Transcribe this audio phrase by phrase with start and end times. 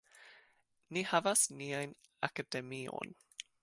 [0.97, 1.95] Ni havas nian
[2.31, 3.19] Akademion.